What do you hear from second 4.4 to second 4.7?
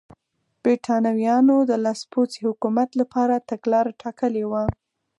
وه.